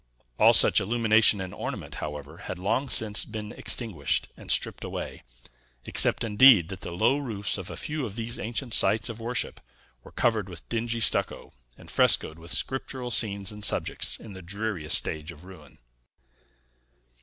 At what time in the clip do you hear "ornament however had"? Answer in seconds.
1.53-2.57